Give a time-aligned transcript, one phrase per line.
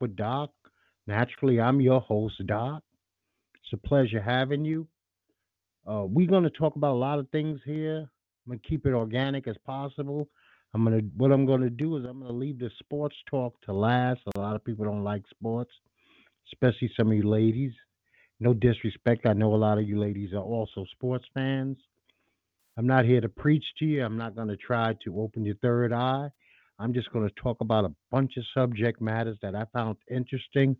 [0.00, 0.50] With Doc.
[1.06, 2.82] Naturally, I'm your host, Doc.
[3.54, 4.86] It's a pleasure having you.
[5.86, 8.00] Uh, we're going to talk about a lot of things here.
[8.00, 10.28] I'm going to keep it organic as possible.
[10.74, 14.20] I'm gonna what I'm gonna do is I'm gonna leave the sports talk to last.
[14.34, 15.72] A lot of people don't like sports,
[16.52, 17.72] especially some of you ladies.
[18.38, 19.26] No disrespect.
[19.26, 21.78] I know a lot of you ladies are also sports fans.
[22.76, 24.04] I'm not here to preach to you.
[24.04, 26.28] I'm not going to try to open your third eye.
[26.78, 30.76] I'm just going to talk about a bunch of subject matters that I found interesting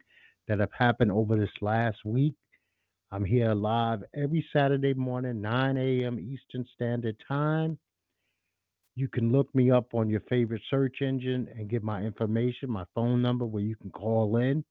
[0.46, 2.34] that have happened over this last week.
[3.10, 6.20] I'm here live every Saturday morning, 9 a.m.
[6.20, 7.78] Eastern Standard Time.
[8.94, 12.84] You can look me up on your favorite search engine and get my information, my
[12.94, 14.64] phone number where you can call in.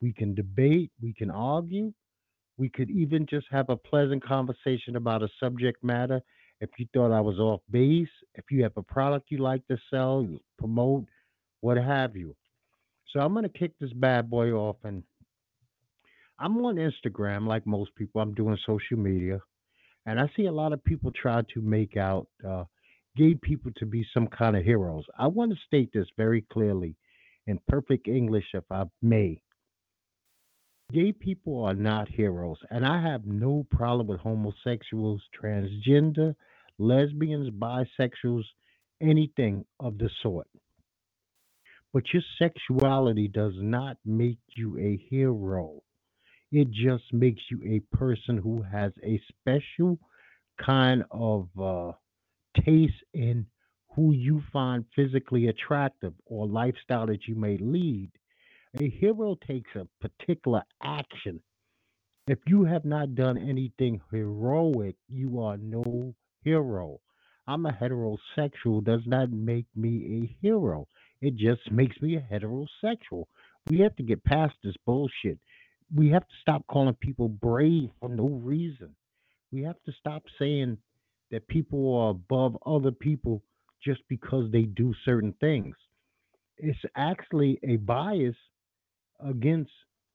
[0.00, 1.92] We can debate, we can argue,
[2.56, 6.20] we could even just have a pleasant conversation about a subject matter
[6.60, 9.78] if you thought I was off base, if you have a product you like to
[9.90, 10.26] sell,
[10.58, 11.06] promote,
[11.60, 12.34] what have you.
[13.12, 15.02] So I'm going to kick this bad boy off and
[16.38, 18.20] I'm on Instagram like most people.
[18.20, 19.40] I'm doing social media
[20.06, 22.64] and I see a lot of people try to make out uh,
[23.16, 25.04] gay people to be some kind of heroes.
[25.18, 26.96] I want to state this very clearly
[27.46, 29.42] in perfect English, if I may.
[30.92, 36.34] Gay people are not heroes, and I have no problem with homosexuals, transgender,
[36.78, 38.44] lesbians, bisexuals,
[39.00, 40.48] anything of the sort.
[41.92, 45.82] But your sexuality does not make you a hero.
[46.52, 49.98] It just makes you a person who has a special
[50.64, 51.92] kind of uh,
[52.64, 53.46] taste in
[53.94, 58.10] who you find physically attractive or lifestyle that you may lead.
[58.80, 61.40] A hero takes a particular action.
[62.26, 67.00] If you have not done anything heroic, you are no hero.
[67.46, 70.86] I'm a heterosexual does not make me a hero.
[71.20, 73.24] It just makes me a heterosexual.
[73.68, 75.38] We have to get past this bullshit.
[75.94, 78.94] We have to stop calling people brave for no reason.
[79.50, 80.78] We have to stop saying
[81.30, 83.42] that people are above other people
[83.82, 85.74] just because they do certain things.
[86.58, 88.36] It's actually a bias
[89.20, 89.70] against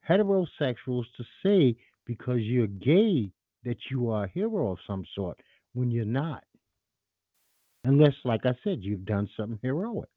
[0.07, 3.31] heterosexuals to say because you're gay
[3.63, 5.39] that you are a hero of some sort
[5.73, 6.43] when you're not.
[7.83, 10.09] Unless, like I said, you've done something heroic.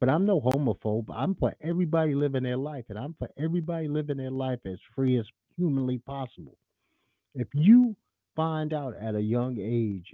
[0.00, 1.06] But I'm no homophobe.
[1.14, 5.18] I'm for everybody living their life, and I'm for everybody living their life as free
[5.18, 6.56] as humanly possible.
[7.34, 7.94] If you
[8.34, 10.06] find out at a young age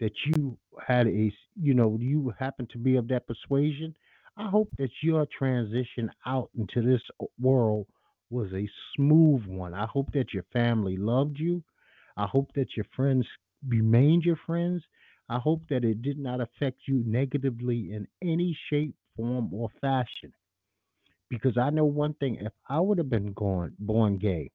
[0.00, 3.94] that you had a, you know, you happen to be of that persuasion,
[4.36, 7.02] I hope that your transition out into this
[7.40, 7.86] world
[8.30, 9.74] was a smooth one.
[9.74, 11.62] I hope that your family loved you.
[12.16, 13.26] I hope that your friends
[13.68, 14.82] remained your friends.
[15.28, 20.32] I hope that it did not affect you negatively in any shape, form, or fashion.
[21.30, 24.50] Because I know one thing if I would have been born, born gay,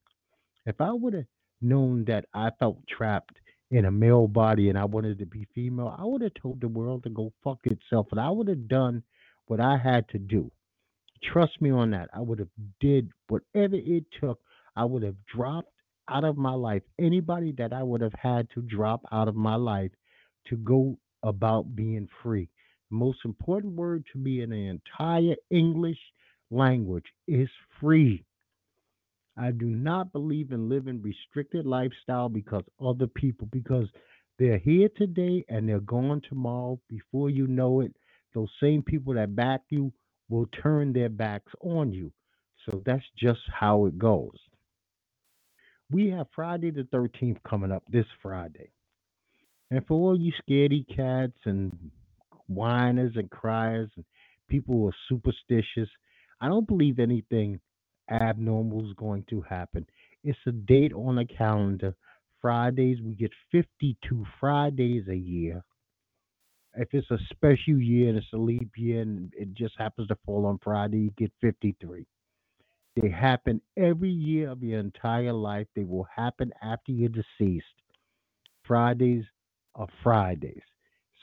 [0.66, 1.26] if I would have
[1.62, 3.38] known that I felt trapped
[3.72, 6.68] in a male body and I wanted to be female, I would have told the
[6.68, 9.04] world to go fuck itself and I would have done
[9.48, 10.52] what I had to do.
[11.24, 12.10] Trust me on that.
[12.14, 12.50] I would have
[12.80, 14.40] did whatever it took.
[14.76, 15.74] I would have dropped
[16.10, 19.56] out of my life anybody that I would have had to drop out of my
[19.56, 19.92] life
[20.48, 22.50] to go about being free.
[22.90, 26.00] Most important word to me in the entire English
[26.52, 27.50] language is
[27.80, 28.26] free.
[29.38, 33.88] I do not believe in living restricted lifestyle because other people because
[34.40, 36.80] they're here today and they're gone tomorrow.
[36.90, 37.96] Before you know it,
[38.34, 39.94] those same people that back you
[40.30, 42.12] will turn their backs on you.
[42.66, 44.38] So that's just how it goes.
[45.92, 48.70] We have Friday the 13th coming up this Friday.
[49.72, 51.92] And for all you scaredy cats and
[52.48, 54.06] whiners and criers and
[54.48, 55.90] people who are superstitious,
[56.42, 57.60] I don't believe anything
[58.10, 59.86] abnormal is going to happen.
[60.24, 61.96] It's a date on the calendar.
[62.42, 65.64] Fridays, we get 52 Fridays a year.
[66.76, 70.18] If it's a special year and it's a leap year and it just happens to
[70.26, 72.06] fall on Friday, you get 53.
[73.02, 75.68] They happen every year of your entire life.
[75.76, 77.66] They will happen after you're deceased.
[78.66, 79.26] Fridays
[79.76, 80.62] are Fridays.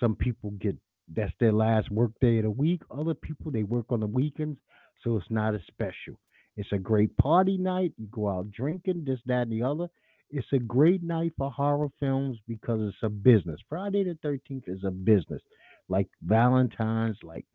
[0.00, 0.76] Some people get
[1.14, 2.82] that's their last work day of the week.
[2.90, 4.58] Other people they work on the weekends,
[5.04, 6.18] so it's not as special.
[6.56, 7.92] It's a great party night.
[7.98, 9.88] You go out drinking, this, that, and the other.
[10.30, 13.60] It's a great night for horror films because it's a business.
[13.68, 15.42] Friday the 13th is a business,
[15.88, 17.46] like Valentine's, like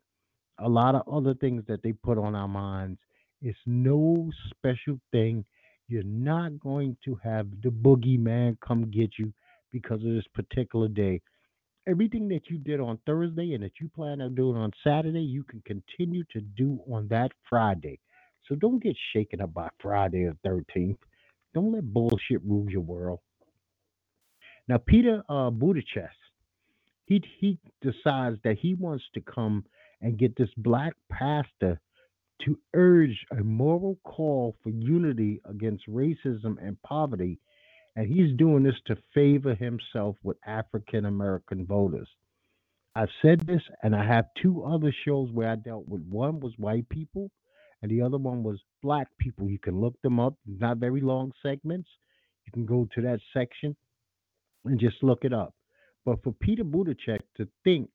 [0.58, 3.00] a lot of other things that they put on our minds.
[3.42, 5.44] It's no special thing.
[5.88, 9.32] You're not going to have the boogeyman come get you
[9.72, 11.20] because of this particular day.
[11.88, 15.42] Everything that you did on Thursday and that you plan on doing on Saturday, you
[15.42, 17.98] can continue to do on that Friday.
[18.48, 20.98] So don't get shaken up by Friday the 13th.
[21.54, 23.20] Don't let bullshit rule your world.
[24.68, 26.08] Now, Peter uh, Buttigieg,
[27.06, 29.64] he he decides that he wants to come
[30.00, 31.80] and get this black pastor
[32.44, 37.38] to urge a moral call for unity against racism and poverty,
[37.96, 42.08] and he's doing this to favor himself with African American voters.
[42.94, 46.02] I've said this, and I have two other shows where I dealt with.
[46.02, 47.30] One was white people,
[47.80, 49.48] and the other one was black people.
[49.48, 50.34] You can look them up.
[50.46, 51.88] Not very long segments.
[52.46, 53.76] You can go to that section
[54.64, 55.54] and just look it up.
[56.04, 57.88] But for Peter Buttigieg to think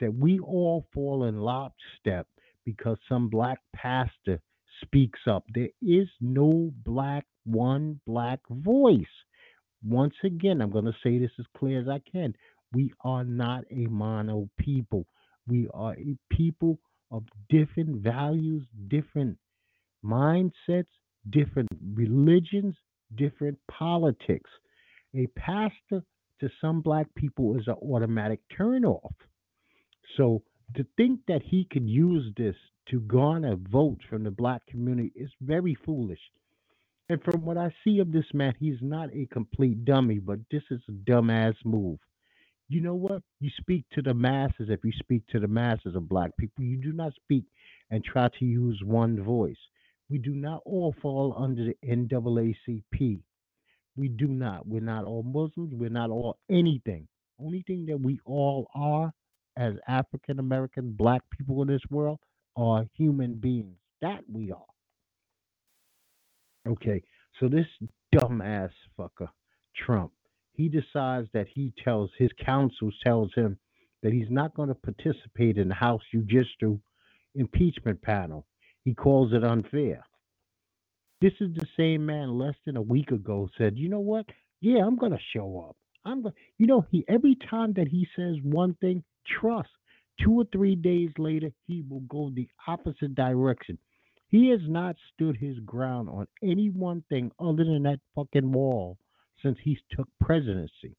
[0.00, 2.26] that we all fall in lockstep
[2.64, 4.40] because some black pastor
[4.82, 9.04] speaks up, there is no black one black voice.
[9.84, 12.34] Once again, I'm going to say this as clear as I can.
[12.72, 15.06] We are not a mono people.
[15.46, 16.78] We are a people
[17.10, 19.38] of different values, different
[20.04, 20.86] mindsets,
[21.30, 22.74] different religions,
[23.16, 24.50] different politics.
[25.14, 26.02] A pastor
[26.40, 29.12] to some black people is an automatic turnoff.
[30.16, 30.42] So
[30.76, 32.56] to think that he could use this
[32.90, 36.20] to garner votes from the black community is very foolish.
[37.08, 40.62] And from what I see of this man, he's not a complete dummy, but this
[40.70, 41.98] is a dumbass move.
[42.68, 43.22] You know what?
[43.40, 46.64] You speak to the masses if you speak to the masses of black people.
[46.64, 47.44] You do not speak
[47.90, 49.58] and try to use one voice.
[50.08, 53.20] We do not all fall under the NAACP.
[53.96, 54.68] We do not.
[54.68, 55.74] We're not all Muslims.
[55.74, 57.08] We're not all anything.
[57.40, 59.12] Only thing that we all are
[59.56, 62.18] as African American black people in this world
[62.56, 63.76] are human beings.
[64.02, 64.64] That we are.
[66.68, 67.02] Okay,
[67.38, 67.66] so this
[68.14, 69.28] dumbass fucker,
[69.76, 70.12] Trump,
[70.54, 73.58] he decides that he tells his counsel tells him
[74.02, 76.80] that he's not going to participate in the House Judicial
[77.34, 78.46] impeachment panel.
[78.84, 80.04] He calls it unfair.
[81.20, 84.26] This is the same man less than a week ago said, "You know what?
[84.60, 85.76] Yeah, I'm going to show up.
[86.04, 89.04] I'm going." You know, he every time that he says one thing,
[89.40, 89.70] trust.
[90.22, 93.78] Two or three days later, he will go the opposite direction.
[94.28, 98.98] He has not stood his ground on any one thing other than that fucking wall
[99.42, 100.94] since he took presidency.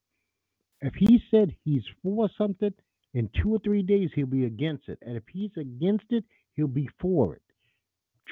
[0.81, 2.73] If he said he's for something,
[3.13, 6.23] in two or three days he'll be against it, and if he's against it,
[6.55, 7.41] he'll be for it.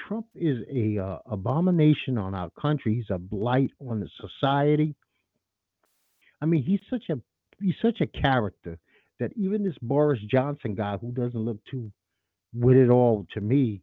[0.08, 2.94] Trump is a uh, abomination on our country.
[2.94, 4.94] He's a blight on the society.
[6.40, 7.20] I mean, he's such a
[7.60, 8.78] he's such a character
[9.20, 11.92] that even this Boris Johnson guy, who doesn't look too
[12.52, 13.82] with it all to me,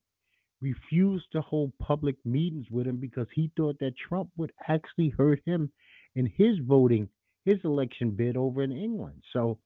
[0.62, 5.40] refused to hold public meetings with him because he thought that Trump would actually hurt
[5.46, 5.72] him
[6.16, 7.08] in his voting,
[7.46, 9.22] his election bid over in England.
[9.34, 9.60] So,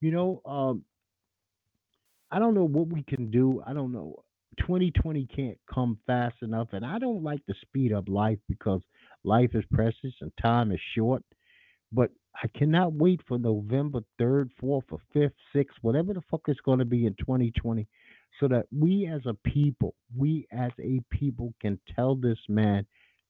[0.00, 0.84] you know, um,
[2.30, 3.62] I don't know what we can do.
[3.66, 4.22] I don't know.
[4.58, 8.82] 2020 can't come fast enough, and I don't like to speed up life because
[9.24, 11.22] life is precious and time is short.
[11.92, 12.10] But
[12.42, 16.78] I cannot wait for November 3rd, 4th, or 5th, 6th, whatever the fuck it's going
[16.80, 17.86] to be in 2020,
[18.40, 22.86] so that we as a people, we as a people can tell this man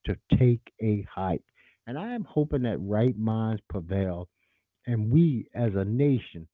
[0.07, 1.43] to take a hike.
[1.87, 4.29] And I am hoping that right minds prevail
[4.87, 6.49] and we as a nation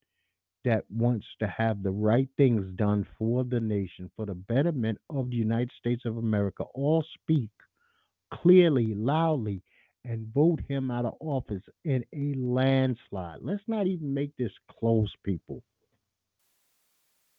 [0.64, 5.30] that wants to have the right things done for the nation, for the betterment of
[5.30, 7.50] the United States of America, all speak
[8.32, 9.62] clearly, loudly,
[10.04, 13.38] and vote him out of office in a landslide.
[13.42, 15.62] Let's not even make this close, people.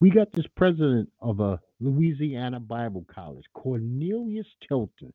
[0.01, 5.13] We got this president of a Louisiana Bible College, Cornelius Tilton.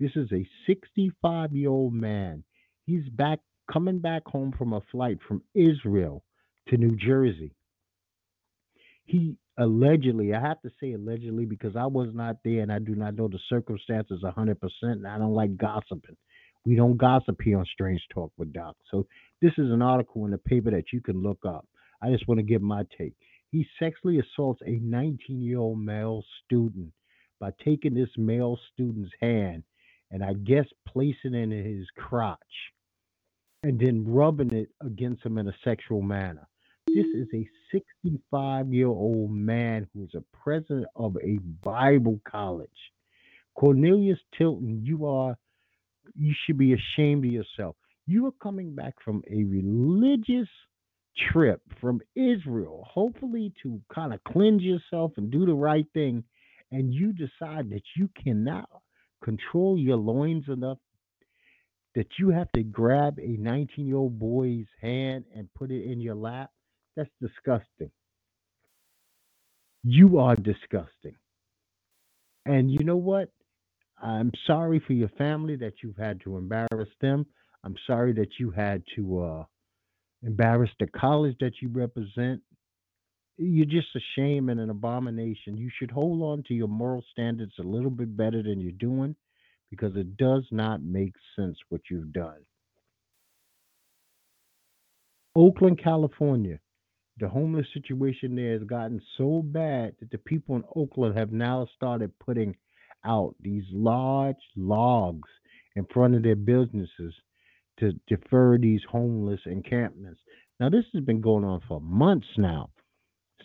[0.00, 2.44] This is a 65 year old man.
[2.86, 3.40] He's back
[3.72, 6.24] coming back home from a flight from Israel
[6.68, 7.52] to New Jersey.
[9.06, 12.94] He allegedly, I have to say allegedly because I was not there and I do
[12.94, 16.16] not know the circumstances 100%, and I don't like gossiping.
[16.64, 18.76] We don't gossip here on Strange Talk with Doc.
[18.90, 19.06] So
[19.40, 21.66] this is an article in the paper that you can look up.
[22.02, 23.14] I just want to give my take.
[23.50, 26.92] He sexually assaults a 19 year old male student
[27.40, 29.64] by taking this male student's hand
[30.10, 32.38] and I guess placing it in his crotch
[33.62, 36.46] and then rubbing it against him in a sexual manner.
[36.86, 42.68] This is a 65 year old man who is a president of a Bible college.
[43.54, 45.36] Cornelius Tilton, you are
[46.16, 47.76] you should be ashamed of yourself.
[48.06, 50.48] You are coming back from a religious
[51.32, 56.24] trip from Israel, hopefully to kind of cleanse yourself and do the right thing,
[56.72, 58.68] and you decide that you cannot
[59.24, 60.78] control your loins enough
[61.94, 66.00] that you have to grab a 19 year old boy's hand and put it in
[66.00, 66.50] your lap,
[66.96, 67.90] that's disgusting.
[69.82, 71.16] You are disgusting.
[72.46, 73.30] And you know what?
[74.02, 77.26] I'm sorry for your family that you've had to embarrass them.
[77.64, 79.44] I'm sorry that you had to uh,
[80.22, 82.40] embarrass the college that you represent.
[83.36, 85.56] You're just a shame and an abomination.
[85.56, 89.16] You should hold on to your moral standards a little bit better than you're doing
[89.70, 92.40] because it does not make sense what you've done.
[95.36, 96.58] Oakland, California.
[97.18, 101.68] The homeless situation there has gotten so bad that the people in Oakland have now
[101.76, 102.56] started putting
[103.04, 105.28] out these large logs
[105.76, 107.14] in front of their businesses
[107.78, 110.20] to defer these homeless encampments.
[110.58, 112.70] Now, this has been going on for months now.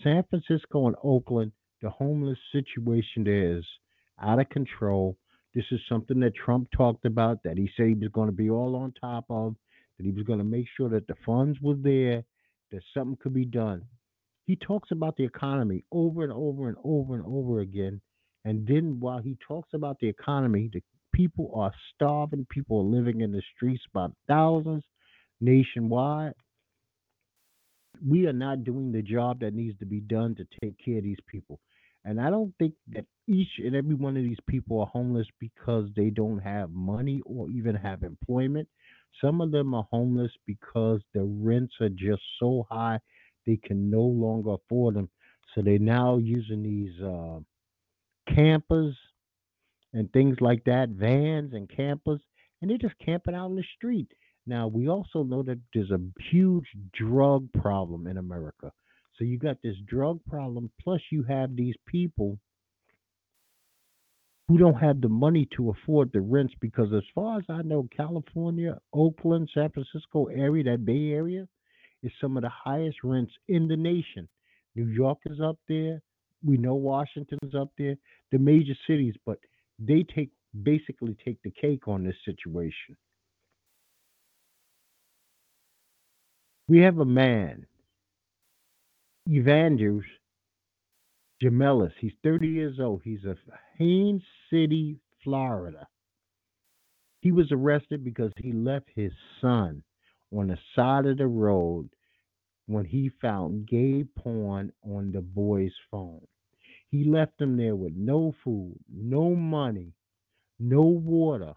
[0.03, 3.65] San Francisco and Oakland, the homeless situation there is
[4.21, 5.17] out of control.
[5.53, 8.49] This is something that Trump talked about, that he said he was going to be
[8.49, 9.55] all on top of,
[9.97, 12.23] that he was going to make sure that the funds were there,
[12.71, 13.83] that something could be done.
[14.45, 18.01] He talks about the economy over and over and over and over again.
[18.45, 20.81] And then while he talks about the economy, the
[21.13, 24.83] people are starving, people are living in the streets by thousands
[25.41, 26.33] nationwide.
[28.07, 31.03] We are not doing the job that needs to be done to take care of
[31.03, 31.59] these people.
[32.03, 35.89] And I don't think that each and every one of these people are homeless because
[35.95, 38.67] they don't have money or even have employment.
[39.21, 42.99] Some of them are homeless because the rents are just so high
[43.47, 45.09] they can no longer afford them.
[45.53, 47.39] So they're now using these uh,
[48.27, 48.95] campers
[49.93, 52.21] and things like that, vans and campers,
[52.61, 54.07] and they're just camping out in the street.
[54.47, 55.99] Now, we also know that there's a
[56.31, 58.71] huge drug problem in America.
[59.17, 62.37] So you got this drug problem, plus you have these people
[64.47, 67.87] who don't have the money to afford the rents because as far as I know,
[67.95, 71.47] California, Oakland, San Francisco area, that Bay Area,
[72.03, 74.27] is some of the highest rents in the nation.
[74.75, 76.01] New York is up there.
[76.45, 77.95] We know Washington's up there,
[78.31, 79.39] the major cities, but
[79.79, 80.29] they take
[80.63, 82.95] basically take the cake on this situation.
[86.67, 87.65] We have a man,
[89.29, 90.01] Evander
[91.43, 91.91] Jamelis.
[91.99, 93.01] He's 30 years old.
[93.03, 93.37] He's of
[93.77, 95.87] Haines City, Florida.
[97.21, 99.11] He was arrested because he left his
[99.41, 99.83] son
[100.31, 101.89] on the side of the road
[102.67, 106.25] when he found gay porn on the boy's phone.
[106.95, 109.91] He left him there with no food, no money,
[110.59, 111.53] no water,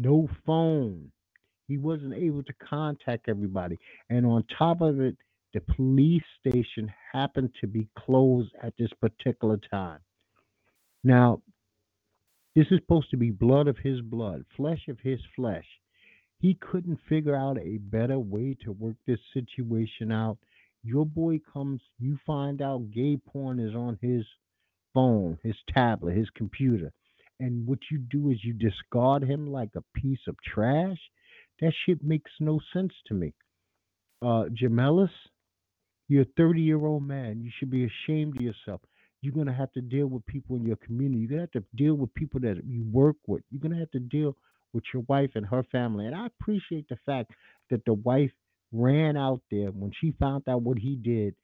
[0.00, 1.10] no phone.
[1.66, 3.76] He wasn't able to contact everybody.
[4.08, 5.16] And on top of it,
[5.54, 9.98] the police station happened to be closed at this particular time.
[11.02, 11.42] Now,
[12.54, 15.66] this is supposed to be blood of his blood, flesh of his flesh.
[16.38, 20.38] He couldn't figure out a better way to work this situation out.
[20.82, 24.24] Your boy comes, you find out gay porn is on his
[24.94, 26.92] phone, his tablet, his computer.
[27.40, 30.98] And what you do is you discard him like a piece of trash.
[31.60, 33.34] That shit makes no sense to me.
[34.22, 35.10] Uh, Jamelis,
[36.08, 37.40] you're a 30 year old man.
[37.42, 38.80] You should be ashamed of yourself.
[39.20, 41.20] You're going to have to deal with people in your community.
[41.20, 43.42] You're going to have to deal with people that you work with.
[43.50, 44.36] You're going to have to deal
[44.72, 46.06] with your wife and her family.
[46.06, 47.32] And I appreciate the fact
[47.70, 48.30] that the wife
[48.76, 51.34] ran out there when she found out what he did.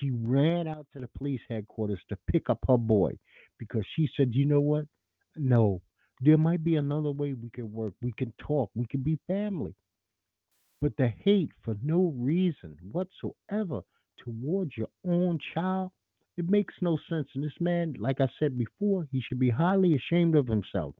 [0.00, 3.18] She ran out to the police headquarters to pick up her boy
[3.58, 4.86] because she said, you know what?
[5.36, 5.82] No,
[6.20, 7.94] there might be another way we can work.
[8.02, 8.70] We can talk.
[8.74, 9.74] We can be family.
[10.80, 13.82] But the hate for no reason whatsoever
[14.18, 15.90] towards your own child,
[16.36, 17.28] it makes no sense.
[17.34, 20.94] And this man, like I said before, he should be highly ashamed of himself.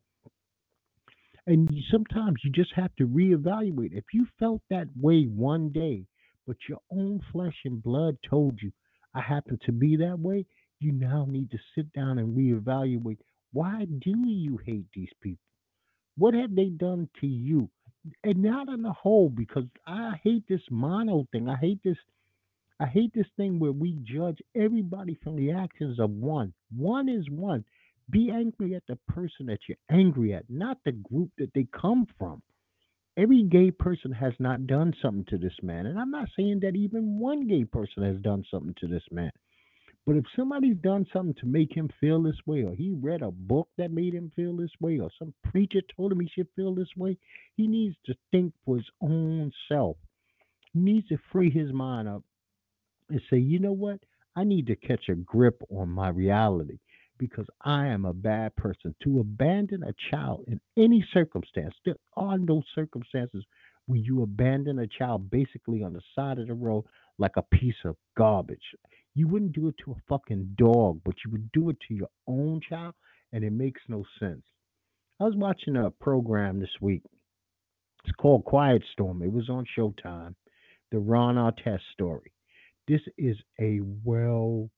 [1.47, 3.93] And sometimes you just have to reevaluate.
[3.93, 6.07] If you felt that way one day,
[6.47, 8.73] but your own flesh and blood told you,
[9.15, 10.47] I happen to be that way,
[10.81, 13.19] you now need to sit down and reevaluate.
[13.53, 15.45] Why do you hate these people?
[16.17, 17.71] What have they done to you?
[18.25, 21.49] And not on the whole, because I hate this mono thing.
[21.49, 21.97] I hate this
[22.81, 26.53] I hate this thing where we judge everybody from the actions of one.
[26.77, 27.65] One is one.
[28.11, 32.07] Be angry at the person that you're angry at, not the group that they come
[32.19, 32.43] from.
[33.17, 35.87] Every gay person has not done something to this man.
[35.87, 39.31] And I'm not saying that even one gay person has done something to this man.
[40.07, 43.31] But if somebody's done something to make him feel this way, or he read a
[43.31, 46.75] book that made him feel this way, or some preacher told him he should feel
[46.75, 47.17] this way,
[47.57, 49.97] he needs to think for his own self.
[50.73, 52.25] He needs to free his mind up
[53.11, 54.01] and say, you know what?
[54.35, 56.79] I need to catch a grip on my reality
[57.23, 58.97] because I am a bad person.
[59.05, 63.45] To abandon a child in any circumstance, there are no circumstances
[63.87, 66.85] where you abandon a child basically on the side of the road
[67.19, 68.75] like a piece of garbage.
[69.15, 72.09] You wouldn't do it to a fucking dog, but you would do it to your
[72.27, 72.95] own child,
[73.33, 74.43] and it makes no sense.
[75.21, 77.03] I was watching a program this week.
[78.05, 79.23] It's called Quiet Storm.
[79.23, 80.35] It was on Showtime.
[80.91, 82.33] The Ron Artest story.
[82.89, 84.69] This is a well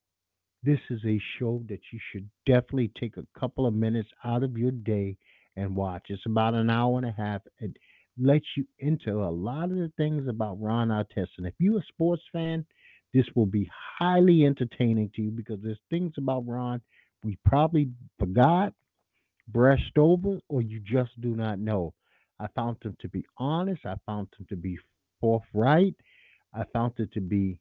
[0.65, 4.57] this is a show that you should definitely take a couple of minutes out of
[4.57, 5.17] your day
[5.57, 6.07] and watch.
[6.09, 7.43] It's about an hour and a half.
[7.61, 7.77] It
[8.19, 11.29] lets you into a lot of the things about Ron Artest.
[11.39, 12.65] And if you're a sports fan,
[13.13, 16.81] this will be highly entertaining to you because there's things about Ron
[17.25, 18.75] we probably forgot,
[19.49, 21.95] brushed over, or you just do not know.
[22.39, 23.87] I found him to be honest.
[23.87, 24.79] I found him to be
[25.21, 25.95] forthright.
[26.53, 27.59] I found it to be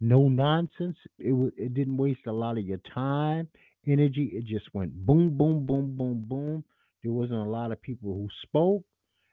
[0.00, 0.96] no nonsense.
[1.18, 3.48] It it didn't waste a lot of your time,
[3.86, 4.30] energy.
[4.32, 6.64] It just went boom, boom, boom, boom, boom.
[7.02, 8.82] There wasn't a lot of people who spoke,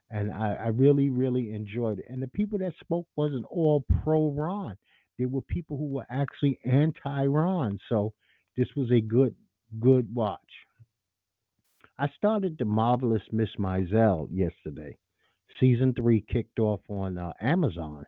[0.09, 2.05] and I, I really, really enjoyed it.
[2.09, 4.77] And the people that spoke wasn't all pro Ron.
[5.17, 7.79] There were people who were actually anti Ron.
[7.89, 8.13] So
[8.55, 9.36] this was a good,
[9.79, 10.39] good watch.
[12.00, 14.97] I started the marvelous Miss Maisel yesterday.
[15.59, 18.05] Season three kicked off on uh, Amazon.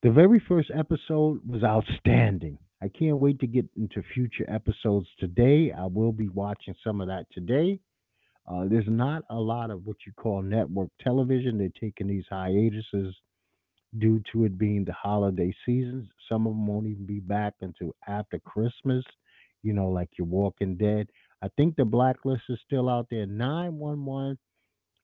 [0.00, 2.56] The very first episode was outstanding.
[2.80, 5.72] I can't wait to get into future episodes today.
[5.76, 7.80] I will be watching some of that today.
[8.46, 11.58] Uh, there's not a lot of what you call network television.
[11.58, 13.12] They're taking these hiatuses
[13.98, 16.08] due to it being the holiday seasons.
[16.28, 19.04] Some of them won't even be back until after Christmas,
[19.64, 21.08] you know, like Your Walking Dead.
[21.42, 23.26] I think the blacklist is still out there.
[23.26, 24.38] 911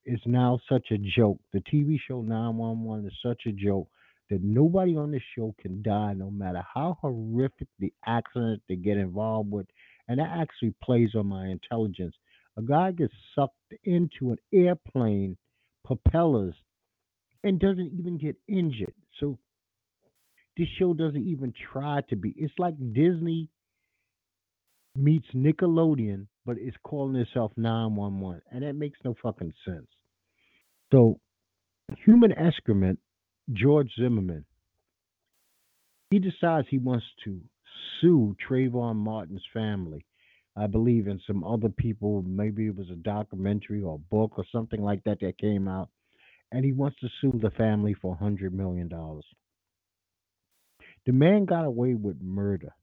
[0.07, 1.41] is now such a joke.
[1.53, 3.89] The TV show 911 is such a joke
[4.31, 8.97] that nobody on this show can die no matter how horrific the accident they get
[8.97, 9.67] involved with.
[10.09, 12.15] And that actually plays on my intelligence.
[12.57, 15.37] A guy gets sucked into an airplane
[15.85, 16.55] propellers
[17.43, 18.95] and doesn't even get injured.
[19.21, 19.39] So
[20.57, 22.35] this show doesn't even try to be.
[22.37, 23.49] It's like Disney
[24.97, 28.43] meets Nickelodeon, but it's calling itself 911.
[28.51, 29.89] And that makes no fucking sense.
[30.93, 31.19] So,
[32.05, 33.01] human excrement
[33.53, 34.47] George Zimmerman,
[36.11, 37.41] he decides he wants to
[38.01, 40.07] sue Trayvon Martin's family.
[40.57, 44.45] I believe in some other people, maybe it was a documentary or a book or
[44.51, 45.91] something like that that came out,
[46.53, 48.89] and he wants to sue the family for $100 million.
[51.07, 52.75] The man got away with murder.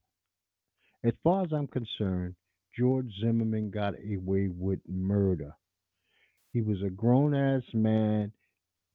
[1.02, 2.36] As far as I'm concerned,
[2.78, 5.56] George Zimmerman got away with murder.
[6.52, 8.32] He was a grown ass man.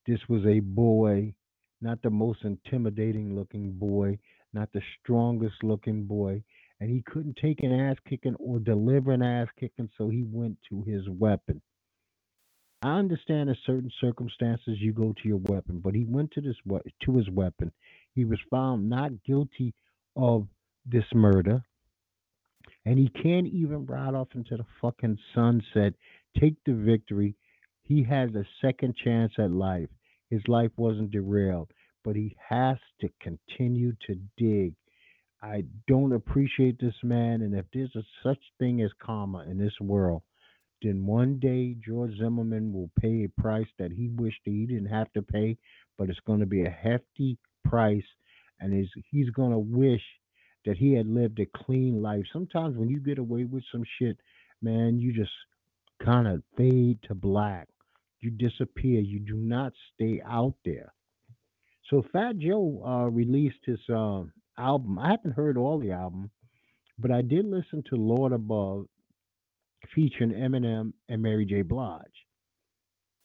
[0.05, 1.33] This was a boy
[1.81, 4.17] not the most intimidating looking boy,
[4.53, 6.43] not the strongest looking boy,
[6.79, 10.57] and he couldn't take an ass kicking or deliver an ass kicking, so he went
[10.69, 11.61] to his weapon.
[12.83, 16.55] I understand in certain circumstances you go to your weapon, but he went to this
[17.05, 17.71] to his weapon.
[18.13, 19.73] He was found not guilty
[20.15, 20.47] of
[20.85, 21.63] this murder,
[22.85, 25.93] and he can't even ride off into the fucking sunset,
[26.39, 27.35] take the victory.
[27.83, 29.89] He has a second chance at life.
[30.29, 31.71] His life wasn't derailed,
[32.03, 34.73] but he has to continue to dig.
[35.41, 39.79] I don't appreciate this man, and if there's a such thing as karma in this
[39.79, 40.23] world,
[40.81, 45.11] then one day George Zimmerman will pay a price that he wished he didn't have
[45.13, 45.57] to pay,
[45.97, 48.05] but it's going to be a hefty price,
[48.59, 48.73] and
[49.11, 50.03] he's going to wish
[50.65, 52.25] that he had lived a clean life.
[52.33, 54.17] Sometimes when you get away with some shit,
[54.61, 55.31] man, you just
[56.03, 57.67] kind of fade to black
[58.27, 58.99] you disappear.
[58.99, 60.93] You do not stay out there.
[61.89, 64.23] So Fat Joe uh, released his uh,
[64.57, 64.99] album.
[64.99, 66.29] I haven't heard all the album,
[66.99, 68.87] but I did listen to Lord Above
[69.95, 71.61] featuring Eminem and Mary J.
[71.61, 72.01] Blige.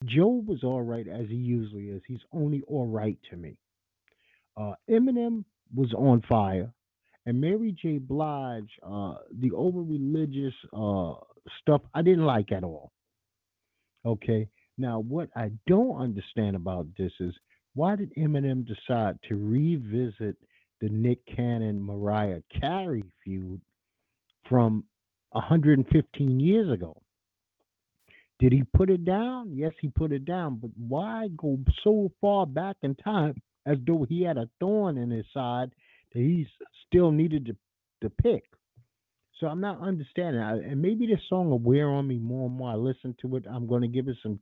[0.04, 2.02] Joe was all right as he usually is.
[2.06, 3.56] He's only all right to me.
[4.56, 6.72] Uh, Eminem was on fire,
[7.24, 7.98] and Mary J.
[7.98, 11.14] Blige, uh, the over religious uh,
[11.60, 12.92] stuff, I didn't like at all.
[14.04, 17.34] Okay, now, what I don't understand about this is
[17.74, 20.36] why did Eminem decide to revisit
[20.80, 23.60] the Nick Cannon Mariah Carey feud
[24.48, 24.84] from
[25.32, 27.00] 115 years ago?
[28.38, 29.52] Did he put it down?
[29.54, 33.34] Yes, he put it down, but why go so far back in time
[33.66, 35.70] as though he had a thorn in his side
[36.12, 36.46] that he
[36.88, 37.56] still needed to,
[38.02, 38.44] to pick?
[39.38, 40.42] So I'm not understanding.
[40.42, 42.72] I, and maybe this song will wear on me more and more.
[42.72, 43.44] I listen to it.
[43.50, 44.40] I'm going to give it some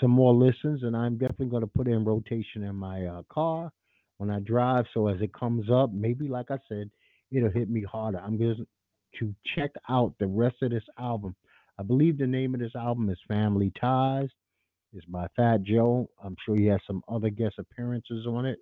[0.00, 3.72] some more listens, and I'm definitely going to put in rotation in my uh, car
[4.18, 4.86] when I drive.
[4.94, 6.90] So as it comes up, maybe like I said,
[7.32, 8.18] it'll hit me harder.
[8.18, 8.66] I'm going
[9.18, 11.34] to check out the rest of this album.
[11.78, 14.28] I believe the name of this album is Family Ties.
[14.92, 16.08] It's by Fat Joe.
[16.22, 18.58] I'm sure he has some other guest appearances on it.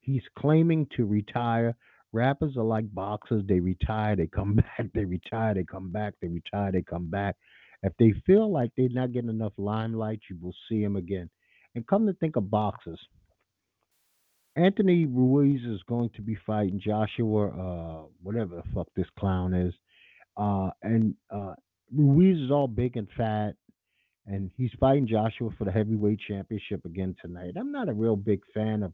[0.00, 1.74] He's claiming to retire.
[2.12, 3.44] Rappers are like boxers.
[3.46, 7.36] They retire, they come back, they retire, they come back, they retire, they come back.
[7.82, 11.30] If they feel like they're not getting enough limelight, you will see them again.
[11.74, 13.00] And come to think of boxers,
[14.56, 19.74] Anthony Ruiz is going to be fighting Joshua, uh, whatever the fuck this clown is.
[20.36, 21.54] Uh, and uh,
[21.94, 23.52] Ruiz is all big and fat,
[24.26, 27.54] and he's fighting Joshua for the heavyweight championship again tonight.
[27.58, 28.92] I'm not a real big fan of,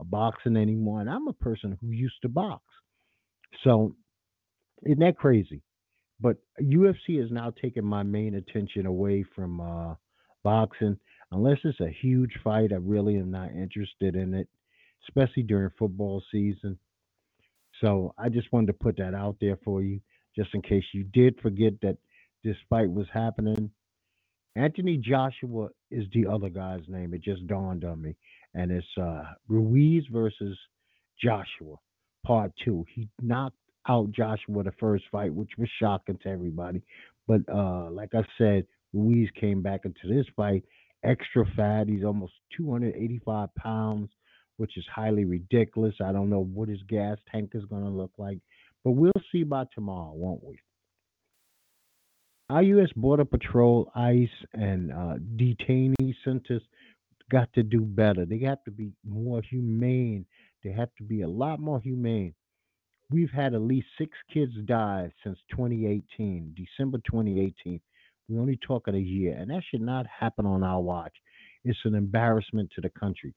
[0.00, 2.62] of boxing anymore, and I'm a person who used to box.
[3.64, 3.94] So,
[4.84, 5.62] isn't that crazy?
[6.20, 9.94] But UFC has now taken my main attention away from uh,
[10.44, 10.98] boxing.
[11.32, 14.48] Unless it's a huge fight, I really am not interested in it,
[15.08, 16.78] especially during football season.
[17.80, 20.00] So I just wanted to put that out there for you,
[20.36, 21.98] just in case you did forget that
[22.44, 23.70] this fight was happening.
[24.56, 27.12] Anthony Joshua is the other guy's name.
[27.12, 28.16] It just dawned on me.
[28.54, 30.58] And it's uh, Ruiz versus
[31.22, 31.76] Joshua,
[32.24, 32.86] part two.
[32.94, 36.82] He knocked out Joshua the first fight, which was shocking to everybody.
[37.26, 40.64] But uh, like I said, Ruiz came back into this fight
[41.04, 41.88] extra fat.
[41.88, 44.10] He's almost 285 pounds,
[44.56, 45.94] which is highly ridiculous.
[46.04, 48.38] I don't know what his gas tank is going to look like,
[48.84, 50.58] but we'll see by tomorrow, won't we?
[52.48, 52.90] Our U.S.
[52.94, 56.62] Border Patrol, ICE, and uh, detainee centers
[57.28, 58.24] got to do better.
[58.24, 60.26] They have to be more humane.
[60.62, 62.34] They have to be a lot more humane.
[63.10, 67.80] We've had at least six kids die since 2018, December 2018.
[68.28, 71.14] We only talk at a year, and that should not happen on our watch.
[71.64, 73.32] It's an embarrassment to the country.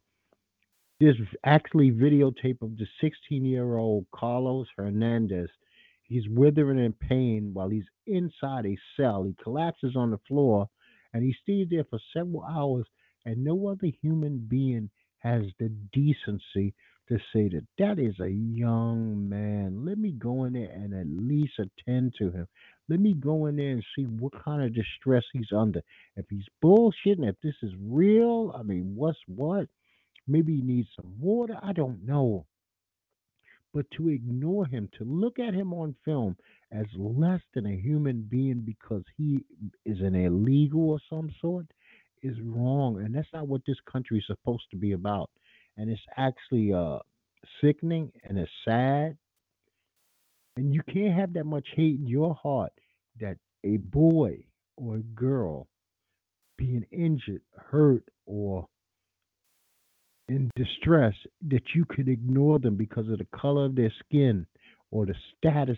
[1.00, 5.50] There's actually videotape of the 16 year old Carlos Hernandez.
[6.04, 9.24] He's withering in pain while he's inside a cell.
[9.24, 10.68] He collapses on the floor
[11.14, 12.86] and he stays there for several hours,
[13.26, 16.74] and no other human being has the decency
[17.10, 19.86] to say that that is a young man.
[19.86, 22.48] Let me go in there and at least attend to him.
[22.90, 25.82] Let me go in there and see what kind of distress he's under.
[26.18, 29.68] If he's bullshitting, if this is real, I mean, what's what?
[30.28, 31.56] Maybe he needs some water.
[31.64, 32.46] I don't know.
[33.74, 36.38] But to ignore him, to look at him on film
[36.72, 39.46] as less than a human being because he
[39.86, 41.68] is an illegal of some sort
[42.24, 43.02] is wrong.
[43.02, 45.30] And that's not what this country is supposed to be about
[45.80, 47.00] and it's actually uh
[47.62, 49.18] sickening and it's sad.
[50.58, 52.74] And you can't have that much hate in your heart
[53.22, 54.44] that a boy
[54.76, 55.68] or a girl
[56.58, 58.68] being injured, hurt, or
[60.28, 61.14] in distress
[61.48, 64.46] that you could ignore them because of the color of their skin
[64.92, 65.78] or the status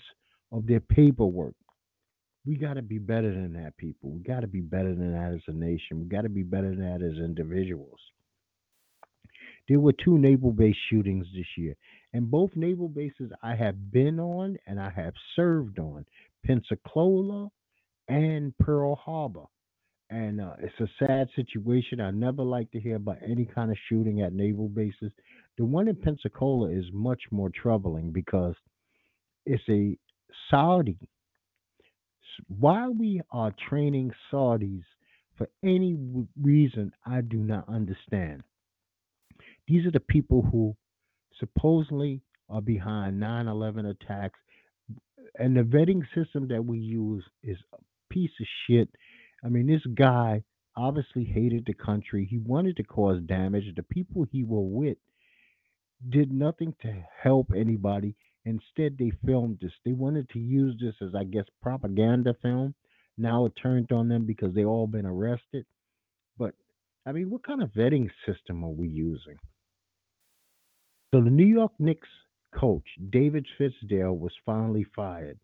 [0.51, 1.53] of their paperwork.
[2.43, 4.09] We got to be better than that, people.
[4.09, 5.99] We got to be better than that as a nation.
[5.99, 7.99] We got to be better than that as individuals.
[9.67, 11.75] There were two naval base shootings this year,
[12.13, 16.05] and both naval bases I have been on and I have served on
[16.45, 17.49] Pensacola
[18.07, 19.45] and Pearl Harbor.
[20.09, 22.01] And uh, it's a sad situation.
[22.01, 25.11] I never like to hear about any kind of shooting at naval bases.
[25.57, 28.55] The one in Pensacola is much more troubling because
[29.45, 29.97] it's a
[30.49, 30.97] Saudi.
[32.47, 34.83] Why we are training Saudis
[35.37, 35.97] for any
[36.39, 38.43] reason, I do not understand.
[39.71, 40.75] These are the people who
[41.39, 44.37] supposedly are behind 9 11 attacks.
[45.39, 47.77] And the vetting system that we use is a
[48.09, 48.89] piece of shit.
[49.45, 50.43] I mean, this guy
[50.75, 52.27] obviously hated the country.
[52.29, 53.63] He wanted to cause damage.
[53.73, 54.97] The people he were with
[56.09, 58.17] did nothing to help anybody.
[58.43, 59.71] Instead, they filmed this.
[59.85, 62.75] They wanted to use this as, I guess, propaganda film.
[63.17, 65.65] Now it turned on them because they all been arrested.
[66.37, 66.55] But
[67.05, 69.37] I mean, what kind of vetting system are we using?
[71.13, 72.07] So the New York Knicks
[72.57, 75.37] coach, David Fizdale, was finally fired.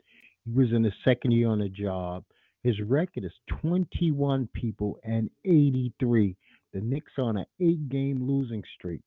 [0.45, 2.23] He was in his second year on the job.
[2.63, 6.37] His record is 21 people and 83.
[6.71, 9.01] The Knicks are on an eight game losing streak.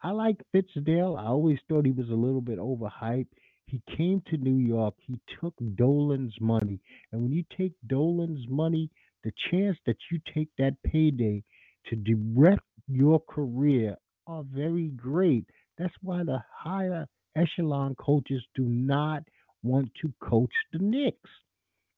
[0.00, 1.18] I like Fizdale.
[1.18, 3.26] I always thought he was a little bit overhyped.
[3.66, 4.94] He came to New York.
[5.00, 6.78] He took Dolan's money.
[7.10, 8.90] And when you take Dolan's money,
[9.24, 11.42] the chance that you take that payday
[11.88, 13.96] to direct your career
[14.28, 15.46] are very great.
[15.78, 19.22] That's why the higher echelon coaches do not
[19.62, 21.30] want to coach the Knicks.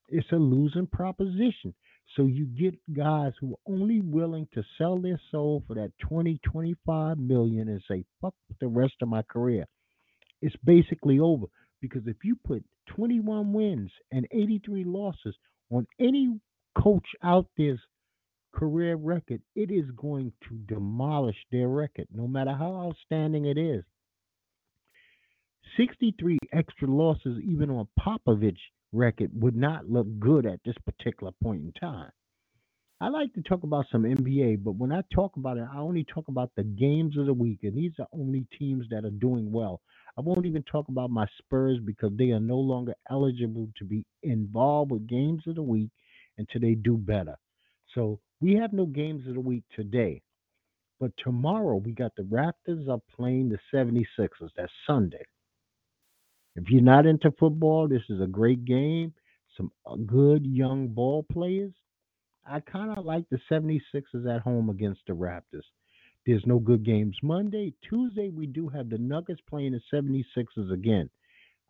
[0.09, 1.73] It's a losing proposition.
[2.15, 6.39] So you get guys who are only willing to sell their soul for that 20,
[6.43, 9.65] 25 million and say, fuck the rest of my career.
[10.41, 11.45] It's basically over.
[11.81, 12.63] Because if you put
[12.95, 15.35] 21 wins and 83 losses
[15.71, 16.39] on any
[16.81, 17.79] coach out there's
[18.53, 23.83] career record, it is going to demolish their record, no matter how outstanding it is.
[25.77, 28.57] 63 extra losses, even on Popovich,
[28.91, 32.11] record would not look good at this particular point in time.
[32.99, 36.03] I like to talk about some NBA, but when I talk about it, I only
[36.03, 39.51] talk about the games of the week, and these are only teams that are doing
[39.51, 39.81] well.
[40.17, 44.05] I won't even talk about my Spurs because they are no longer eligible to be
[44.21, 45.89] involved with games of the week
[46.37, 47.37] until they do better.
[47.95, 50.21] So we have no games of the week today.
[50.99, 54.49] But tomorrow we got the Raptors are playing the 76ers.
[54.55, 55.23] That's Sunday.
[56.55, 59.13] If you're not into football, this is a great game.
[59.57, 61.73] Some uh, good young ball players.
[62.45, 65.63] I kind of like the 76ers at home against the Raptors.
[66.25, 67.73] There's no good games Monday.
[67.87, 71.09] Tuesday, we do have the Nuggets playing the 76ers again.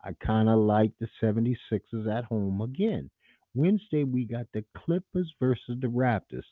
[0.03, 3.09] I kind of like the 76ers at home again.
[3.53, 6.43] Wednesday, we got the Clippers versus the Raptors.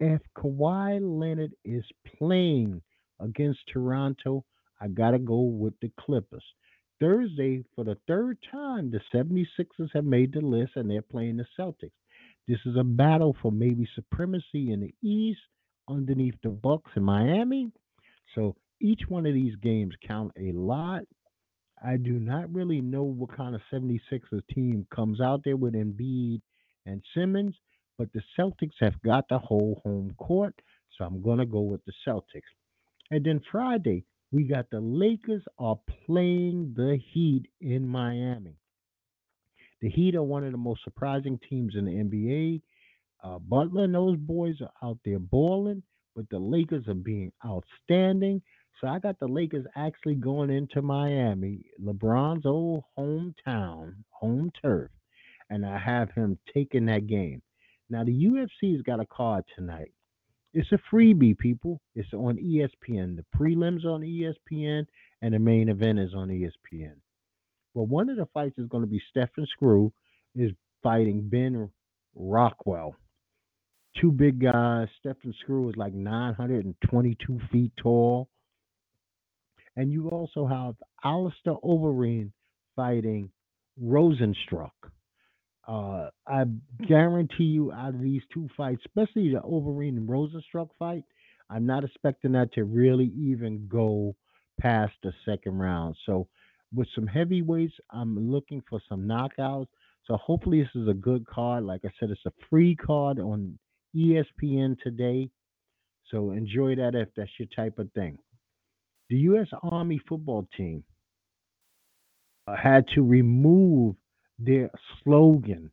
[0.00, 1.84] If Kawhi Leonard is
[2.18, 2.82] playing
[3.20, 4.44] against Toronto,
[4.80, 6.44] I got to go with the Clippers.
[7.00, 11.46] Thursday, for the third time, the 76ers have made the list and they're playing the
[11.58, 11.90] Celtics.
[12.46, 15.40] This is a battle for maybe supremacy in the East
[15.88, 17.70] underneath the Bucks in Miami.
[18.34, 21.02] So each one of these games count a lot.
[21.84, 26.40] I do not really know what kind of 76ers team comes out there with Embiid
[26.86, 27.54] and Simmons,
[27.98, 30.54] but the Celtics have got the whole home court,
[30.96, 32.48] so I'm going to go with the Celtics.
[33.10, 38.56] And then Friday, we got the Lakers are playing the Heat in Miami.
[39.80, 42.62] The Heat are one of the most surprising teams in the NBA.
[43.22, 45.82] Uh, Butler and those boys are out there balling,
[46.14, 48.42] but the Lakers are being outstanding.
[48.80, 54.90] So I got the Lakers actually going into Miami, LeBron's old hometown, home turf,
[55.50, 57.42] and I have him taking that game.
[57.90, 59.92] Now the UFC's got a card tonight.
[60.54, 61.80] It's a freebie, people.
[61.94, 63.16] It's on ESPN.
[63.16, 64.86] The prelims on ESPN
[65.22, 66.94] and the main event is on ESPN.
[67.74, 69.92] Well, one of the fights is going to be Stefan Struve
[70.34, 70.50] is
[70.82, 71.70] fighting Ben
[72.14, 72.96] Rothwell.
[74.00, 74.88] Two big guys.
[74.98, 78.28] Stefan Struve is like 922 feet tall.
[79.76, 80.74] And you also have
[81.04, 82.32] Alistair Overeem
[82.74, 83.30] fighting
[83.80, 84.70] Rozenstruik.
[85.68, 86.44] Uh, I
[86.88, 91.04] guarantee you, out of these two fights, especially the Overeem and Rozenstruik fight,
[91.50, 94.16] I'm not expecting that to really even go
[94.58, 95.96] past the second round.
[96.06, 96.26] So
[96.74, 97.74] with some heavyweights.
[97.90, 99.68] I'm looking for some knockouts.
[100.06, 101.64] So hopefully this is a good card.
[101.64, 103.58] Like I said, it's a free card on
[103.94, 105.30] ESPN today.
[106.10, 108.18] So enjoy that if that's your type of thing.
[109.10, 109.48] The U.S.
[109.62, 110.84] Army football team
[112.46, 113.96] uh, had to remove
[114.38, 114.70] their
[115.02, 115.70] slogan.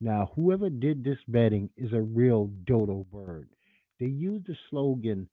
[0.00, 3.48] Now, whoever did this betting is a real dodo bird.
[3.98, 5.28] They used the slogan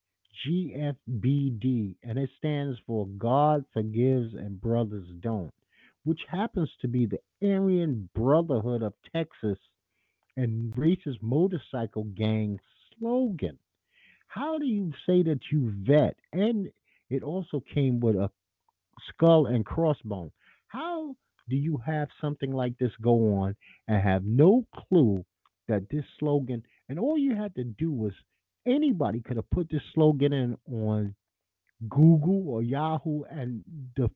[0.45, 5.53] GFBD, and it stands for God Forgives and Brothers Don't,
[6.03, 9.57] which happens to be the Aryan Brotherhood of Texas
[10.35, 12.59] and racist motorcycle gang
[12.99, 13.57] slogan.
[14.27, 16.17] How do you say that you vet?
[16.33, 16.69] And
[17.09, 18.29] it also came with a
[19.09, 20.31] skull and crossbone.
[21.49, 23.55] Do you have something like this go on
[23.87, 25.23] and have no clue
[25.67, 28.13] that this slogan, and all you had to do was
[28.65, 31.15] anybody could have put this slogan in on
[31.89, 33.63] Google or Yahoo, and
[33.95, 34.09] the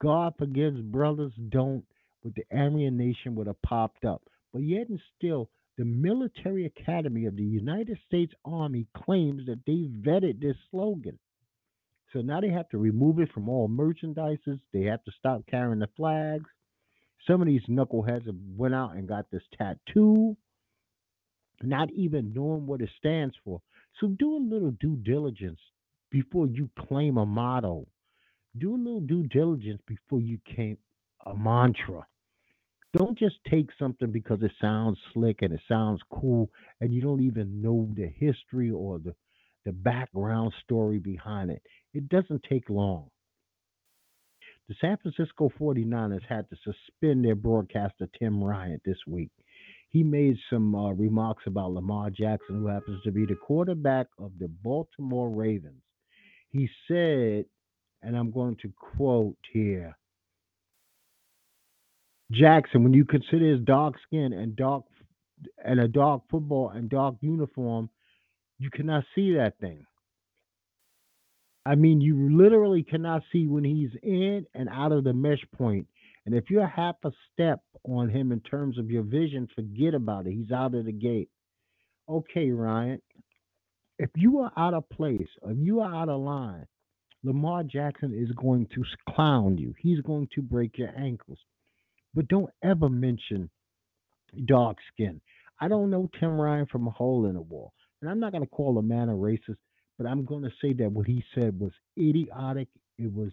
[0.00, 1.84] God forgives brothers don't
[2.22, 4.22] with the Aryan Nation would have popped up.
[4.52, 9.88] But yet and still, the Military Academy of the United States Army claims that they
[10.06, 11.18] vetted this slogan.
[12.12, 14.60] So now they have to remove it from all merchandises.
[14.72, 16.48] They have to stop carrying the flags.
[17.26, 20.36] Some of these knuckleheads have went out and got this tattoo,
[21.62, 23.60] not even knowing what it stands for.
[24.00, 25.60] So do a little due diligence
[26.10, 27.86] before you claim a motto.
[28.58, 30.78] Do a little due diligence before you claim
[31.26, 32.06] a mantra.
[32.96, 37.22] Don't just take something because it sounds slick and it sounds cool and you don't
[37.22, 39.14] even know the history or the,
[39.64, 41.62] the background story behind it.
[41.94, 43.08] It doesn't take long.
[44.68, 49.30] The San Francisco 49ers had to suspend their broadcaster Tim Ryan this week
[49.90, 54.32] he made some uh, remarks about Lamar Jackson, who happens to be the quarterback of
[54.38, 55.82] the Baltimore Ravens.
[56.50, 57.44] He said,
[58.02, 59.96] and I'm going to quote here
[62.32, 64.84] Jackson, when you consider his dark skin and dark
[65.64, 67.90] and a dark football and dark uniform,
[68.58, 69.84] you cannot see that thing.
[71.64, 75.86] I mean, you literally cannot see when he's in and out of the mesh point.
[76.26, 80.26] And if you're half a step on him in terms of your vision, forget about
[80.26, 80.32] it.
[80.32, 81.28] He's out of the gate.
[82.08, 83.00] Okay, Ryan.
[83.98, 86.66] If you are out of place, if you are out of line,
[87.24, 89.74] Lamar Jackson is going to clown you.
[89.78, 91.38] He's going to break your ankles.
[92.14, 93.48] but don't ever mention
[94.46, 95.20] dark skin.
[95.60, 97.72] I don't know Tim Ryan from a hole in the wall.
[98.00, 99.56] And I'm not going to call a man a racist,
[100.02, 102.68] but I'm going to say that what he said was idiotic.
[102.98, 103.30] It was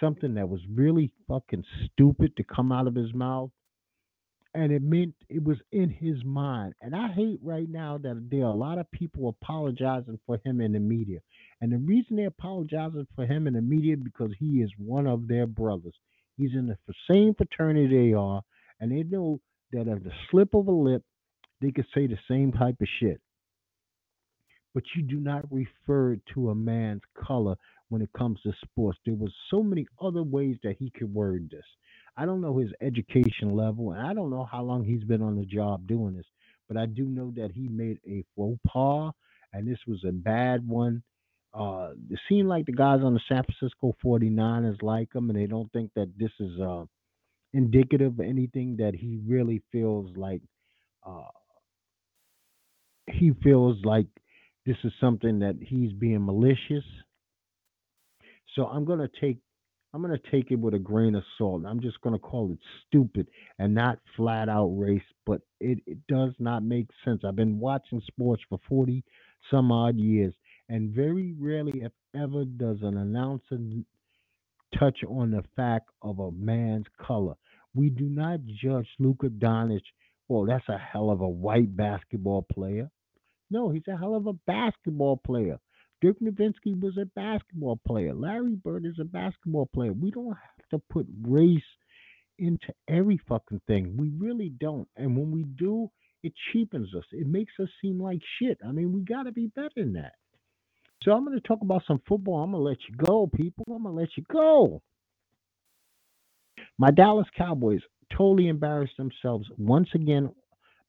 [0.00, 3.50] something that was really fucking stupid to come out of his mouth.
[4.54, 6.74] And it meant it was in his mind.
[6.80, 10.60] And I hate right now that there are a lot of people apologizing for him
[10.60, 11.18] in the media.
[11.60, 15.28] And the reason they're apologizing for him in the media because he is one of
[15.28, 15.94] their brothers.
[16.36, 16.78] He's in the
[17.10, 18.42] same fraternity they are,
[18.80, 19.40] and they know
[19.72, 21.02] that at the slip of a lip,
[21.60, 23.20] they could say the same type of shit.
[24.76, 27.56] But you do not refer to a man's color
[27.88, 29.00] when it comes to sports.
[29.06, 31.64] There was so many other ways that he could word this.
[32.18, 35.36] I don't know his education level, and I don't know how long he's been on
[35.38, 36.26] the job doing this,
[36.68, 39.14] but I do know that he made a faux pas,
[39.54, 41.02] and this was a bad one.
[41.54, 45.46] Uh, it seemed like the guys on the San Francisco 49ers like him, and they
[45.46, 46.84] don't think that this is uh,
[47.54, 50.42] indicative of anything that he really feels like
[51.06, 51.28] uh,
[53.10, 54.06] he feels like
[54.66, 56.84] this is something that he's being malicious.
[58.56, 59.38] So I'm gonna take
[59.94, 61.64] I'm gonna take it with a grain of salt.
[61.66, 66.32] I'm just gonna call it stupid and not flat out race, but it, it does
[66.38, 67.22] not make sense.
[67.24, 69.04] I've been watching sports for 40
[69.50, 70.34] some odd years,
[70.68, 73.58] and very rarely, if ever, does an announcer
[74.78, 77.34] touch on the fact of a man's color.
[77.74, 79.82] We do not judge Luka Doncic.
[80.28, 82.90] Well, that's a hell of a white basketball player.
[83.50, 85.58] No, he's a hell of a basketball player.
[86.02, 88.12] Dirk Nowitzki was a basketball player.
[88.12, 89.92] Larry Bird is a basketball player.
[89.92, 91.62] We don't have to put race
[92.38, 93.96] into every fucking thing.
[93.96, 94.88] We really don't.
[94.96, 95.90] And when we do,
[96.22, 97.04] it cheapens us.
[97.12, 98.58] It makes us seem like shit.
[98.66, 100.12] I mean, we got to be better than that.
[101.02, 102.42] So I'm going to talk about some football.
[102.42, 103.64] I'm going to let you go, people.
[103.68, 104.82] I'm going to let you go.
[106.78, 107.80] My Dallas Cowboys
[108.16, 110.30] totally embarrassed themselves once again,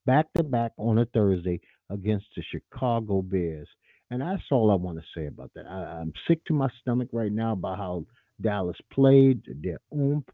[0.05, 3.67] back to back on a Thursday against the Chicago Bears.
[4.09, 5.65] And that's all I want to say about that.
[5.65, 8.05] I, I'm sick to my stomach right now about how
[8.41, 10.25] Dallas played, their oomph.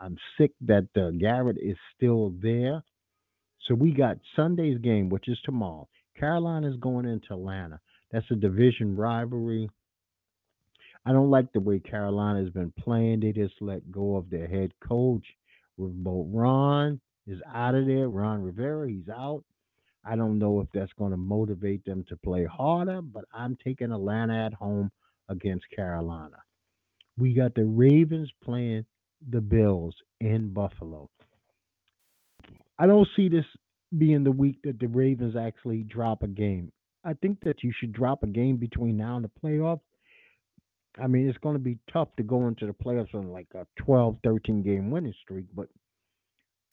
[0.00, 2.82] I'm sick that uh, Garrett is still there.
[3.68, 5.88] So we got Sunday's game, which is tomorrow.
[6.18, 7.80] Carolina is going into Atlanta.
[8.10, 9.70] That's a division rivalry.
[11.06, 13.20] I don't like the way Carolina has been playing.
[13.20, 15.24] They just let go of their head coach.
[15.78, 18.08] Ron is out of there.
[18.08, 19.44] Ron Rivera, he's out.
[20.04, 23.92] I don't know if that's going to motivate them to play harder, but I'm taking
[23.92, 24.90] Atlanta at home
[25.28, 26.38] against Carolina.
[27.16, 28.84] We got the Ravens playing
[29.30, 31.08] the Bills in Buffalo.
[32.78, 33.44] I don't see this
[33.96, 36.72] being the week that the Ravens actually drop a game.
[37.04, 39.80] I think that you should drop a game between now and the playoffs.
[41.02, 43.66] I mean, it's going to be tough to go into the playoffs on like a
[43.76, 45.68] 12, 13 game winning streak, but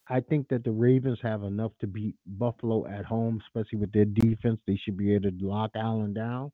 [0.10, 4.06] I think that the Ravens have enough to beat Buffalo at home, especially with their
[4.06, 4.60] defense.
[4.66, 6.52] They should be able to lock Allen down.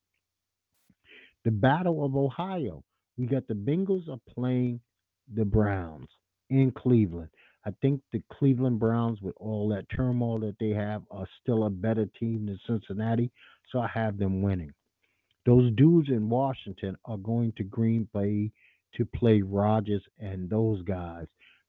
[1.45, 2.83] The Battle of Ohio.
[3.17, 4.81] We got the Bengals are playing
[5.33, 6.09] the Browns
[6.49, 7.29] in Cleveland.
[7.65, 11.69] I think the Cleveland Browns, with all that turmoil that they have, are still a
[11.69, 13.31] better team than Cincinnati.
[13.71, 14.73] So I have them winning.
[15.45, 18.51] Those dudes in Washington are going to Green Bay
[18.97, 21.27] to play Rodgers and those guys.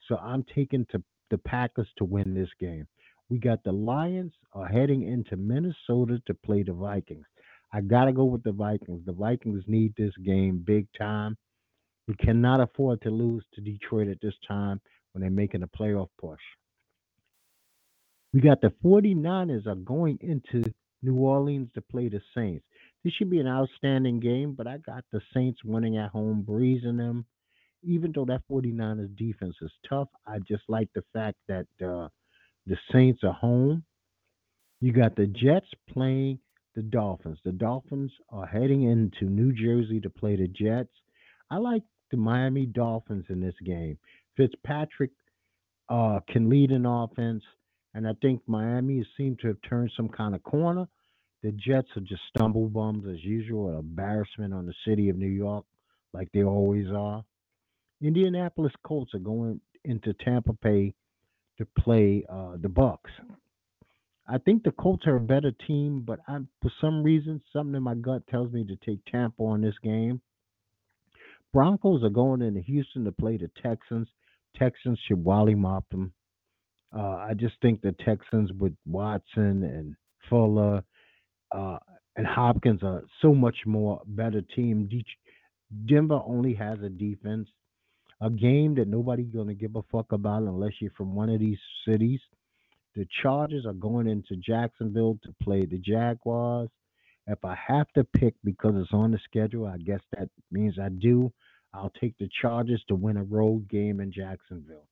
[0.09, 2.87] So I'm taking to the Packers to win this game.
[3.29, 7.27] We got the Lions are heading into Minnesota to play the Vikings.
[7.73, 9.05] I got to go with the Vikings.
[9.05, 11.37] The Vikings need this game big time.
[12.07, 14.81] We cannot afford to lose to Detroit at this time
[15.13, 16.41] when they're making a playoff push.
[18.33, 20.71] We got the 49ers are going into
[21.03, 22.65] New Orleans to play the Saints.
[23.03, 26.97] This should be an outstanding game, but I got the Saints winning at home, breezing
[26.97, 27.25] them
[27.83, 32.09] even though that 49ers defense is tough, I just like the fact that uh,
[32.67, 33.85] the Saints are home.
[34.81, 36.39] You got the Jets playing
[36.75, 37.39] the Dolphins.
[37.45, 40.93] The Dolphins are heading into New Jersey to play the Jets.
[41.51, 43.99] I like the Miami Dolphins in this game.
[44.37, 45.11] Fitzpatrick
[45.89, 47.43] uh, can lead an offense,
[47.95, 50.87] and I think Miami seems to have turned some kind of corner.
[51.43, 55.27] The Jets are just stumble bums as usual, an embarrassment on the city of New
[55.29, 55.65] York,
[56.13, 57.25] like they always are.
[58.03, 60.95] Indianapolis Colts are going into Tampa Bay
[61.59, 62.99] to play uh, the Bucs.
[64.29, 67.83] I think the Colts are a better team, but I, for some reason, something in
[67.83, 70.21] my gut tells me to take Tampa on this game.
[71.53, 74.09] Broncos are going into Houston to play the Texans.
[74.57, 76.13] Texans should wally mop them.
[76.95, 79.95] Uh, I just think the Texans with Watson and
[80.29, 80.83] Fuller
[81.53, 81.79] uh,
[82.17, 84.89] and Hopkins are so much more better team.
[85.87, 87.49] Denver only has a defense.
[88.21, 91.59] A game that nobody's gonna give a fuck about unless you're from one of these
[91.87, 92.21] cities.
[92.95, 96.71] The Chargers are going into Jacksonville to play the Jaguars.
[97.27, 100.89] If I have to pick because it's on the schedule, I guess that means I
[100.89, 101.33] do.
[101.75, 104.89] I'll take the Chargers to win a road game in Jacksonville.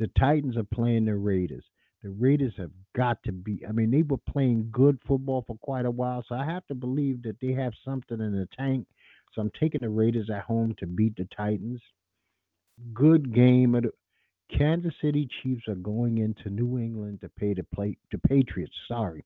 [0.00, 1.64] The Titans are playing the Raiders.
[2.02, 5.84] The Raiders have got to be, I mean, they were playing good football for quite
[5.84, 8.86] a while, so I have to believe that they have something in the tank.
[9.34, 11.80] So I'm taking the Raiders at home to beat the Titans.
[12.94, 13.80] Good game.
[14.56, 18.74] Kansas City Chiefs are going into New England to pay the play the Patriots.
[18.88, 19.24] Sorry.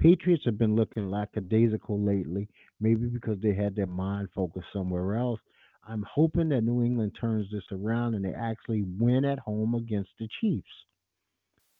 [0.00, 2.48] Patriots have been looking lackadaisical lately,
[2.80, 5.40] maybe because they had their mind focused somewhere else.
[5.86, 10.10] I'm hoping that New England turns this around and they actually win at home against
[10.18, 10.66] the Chiefs.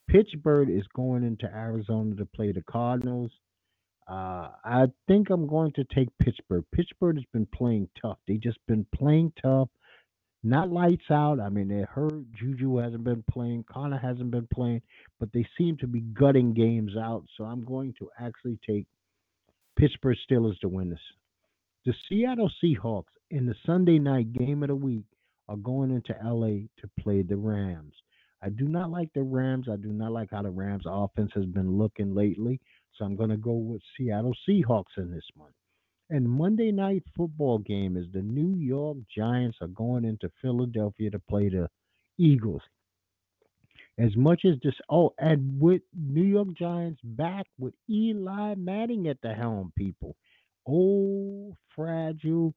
[0.08, 3.30] Pittsburgh is going into Arizona to play the Cardinals.
[4.06, 6.64] Uh, I think I'm going to take Pittsburgh.
[6.74, 8.18] Pittsburgh has been playing tough.
[8.28, 9.68] They just been playing tough.
[10.46, 11.40] Not lights out.
[11.40, 14.82] I mean, they heard Juju hasn't been playing, Conner hasn't been playing,
[15.18, 17.24] but they seem to be gutting games out.
[17.36, 18.84] So I'm going to actually take
[19.78, 21.00] Pittsburgh Steelers to win this.
[21.86, 25.06] The Seattle Seahawks in the Sunday night game of the week
[25.48, 27.94] are going into LA to play the Rams.
[28.42, 29.66] I do not like the Rams.
[29.72, 32.60] I do not like how the Rams offense has been looking lately.
[32.96, 35.52] So I'm going to go with Seattle Seahawks in this one.
[36.10, 41.18] And Monday night football game is the New York Giants are going into Philadelphia to
[41.18, 41.68] play the
[42.18, 42.62] Eagles.
[43.96, 49.20] As much as this, oh, and with New York Giants back with Eli Manning at
[49.22, 50.16] the helm, people.
[50.68, 52.54] Oh, fragile.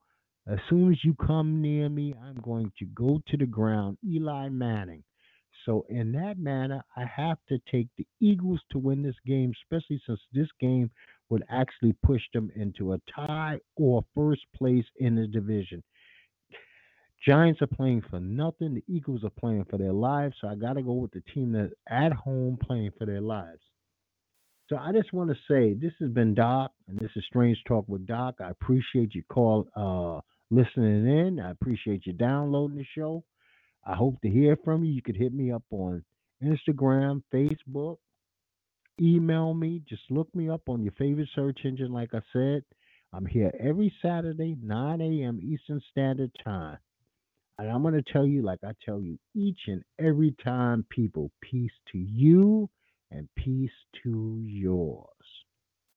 [0.47, 3.97] As soon as you come near me, I'm going to go to the ground.
[4.05, 5.03] Eli Manning.
[5.65, 10.01] So, in that manner, I have to take the Eagles to win this game, especially
[10.07, 10.89] since this game
[11.29, 15.83] would actually push them into a tie or first place in the division.
[17.25, 18.75] Giants are playing for nothing.
[18.75, 20.35] The Eagles are playing for their lives.
[20.39, 23.59] So I got to go with the team that's at home playing for their lives.
[24.69, 27.85] So I just want to say this has been Doc, and this is Strange Talk
[27.87, 28.35] with Doc.
[28.41, 30.19] I appreciate you call uh,
[30.51, 31.39] listening in.
[31.39, 33.23] I appreciate you downloading the show.
[33.85, 34.91] I hope to hear from you.
[34.91, 36.03] You could hit me up on
[36.43, 37.97] Instagram, Facebook,
[39.01, 39.81] email me.
[39.87, 41.91] Just look me up on your favorite search engine.
[41.91, 42.63] Like I said,
[43.13, 45.39] I'm here every Saturday, 9 a.m.
[45.41, 46.77] Eastern Standard Time.
[47.59, 51.31] And I'm going to tell you, like I tell you each and every time, people,
[51.41, 52.69] peace to you
[53.11, 53.71] and peace
[54.03, 55.07] to yours.